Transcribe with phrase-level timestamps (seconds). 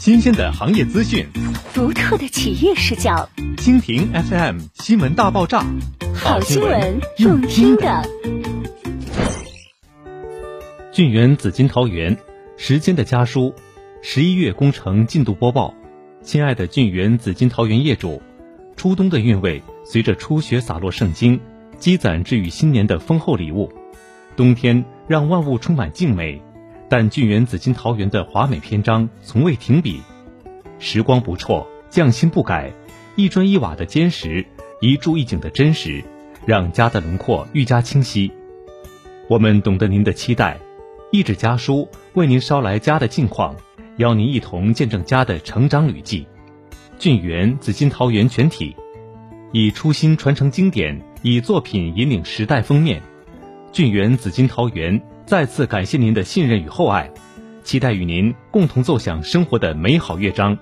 [0.00, 1.26] 新鲜的行业资讯，
[1.74, 5.62] 独特的企业视角，蜻蜓 FM 新闻大爆炸，
[6.14, 8.02] 好新闻用听的。
[10.90, 12.16] 俊源紫金桃园，
[12.56, 13.54] 时间的家书，
[14.00, 15.74] 十一月工程进度播报。
[16.22, 18.22] 亲爱的俊源紫金桃园业主，
[18.76, 21.38] 初冬的韵味随着初雪洒落圣经，
[21.78, 23.70] 积攒至于新年的丰厚礼物。
[24.34, 26.40] 冬天让万物充满静美。
[26.90, 30.00] 但俊园紫金桃园的华美篇章从未停笔，
[30.80, 32.72] 时光不辍，匠心不改，
[33.14, 34.44] 一砖一瓦的坚实，
[34.80, 36.02] 一柱一景的真实，
[36.44, 38.32] 让家的轮廓愈加清晰。
[39.28, 40.58] 我们懂得您的期待，
[41.12, 43.54] 一纸家书为您捎来家的近况，
[43.98, 46.26] 邀您一同见证家的成长旅迹。
[46.98, 48.74] 俊园紫金桃园全体，
[49.52, 53.00] 以初心传承经典，以作品引领时代封面。
[53.70, 55.00] 俊园紫金桃园。
[55.30, 57.08] 再次感谢您的信任与厚爱，
[57.62, 60.58] 期待与您共同奏响生活的美好乐章。